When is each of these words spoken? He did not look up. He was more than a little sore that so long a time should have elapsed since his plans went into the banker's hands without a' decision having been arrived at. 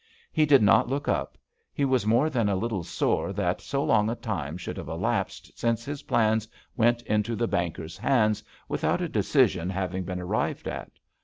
He 0.31 0.47
did 0.47 0.63
not 0.63 0.89
look 0.89 1.07
up. 1.07 1.37
He 1.71 1.85
was 1.85 2.07
more 2.07 2.27
than 2.31 2.49
a 2.49 2.55
little 2.55 2.83
sore 2.83 3.31
that 3.33 3.61
so 3.61 3.83
long 3.83 4.09
a 4.09 4.15
time 4.15 4.57
should 4.57 4.75
have 4.77 4.87
elapsed 4.87 5.51
since 5.55 5.85
his 5.85 6.01
plans 6.01 6.47
went 6.75 7.03
into 7.03 7.35
the 7.35 7.45
banker's 7.47 7.99
hands 7.99 8.43
without 8.67 9.03
a' 9.03 9.07
decision 9.07 9.69
having 9.69 10.03
been 10.03 10.19
arrived 10.19 10.67
at. 10.67 10.89